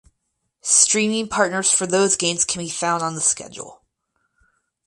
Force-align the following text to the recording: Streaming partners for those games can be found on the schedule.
Streaming 0.63 1.27
partners 1.27 1.71
for 1.71 1.85
those 1.85 2.15
games 2.15 2.43
can 2.43 2.59
be 2.63 2.71
found 2.71 3.03
on 3.03 3.13
the 3.13 3.21
schedule. 3.21 3.83